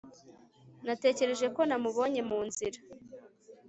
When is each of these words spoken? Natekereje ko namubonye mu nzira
Natekereje 0.85 1.47
ko 1.55 1.61
namubonye 1.69 2.21
mu 2.29 2.39
nzira 2.47 2.79